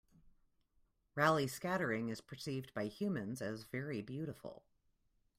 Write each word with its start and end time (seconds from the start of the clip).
Raleigh 1.13 1.45
scattering 1.45 2.09
is 2.09 2.21
perceived 2.21 2.73
by 2.73 2.85
humans 2.87 3.39
as 3.39 3.65
very 3.65 4.01
beautiful. 4.01 4.63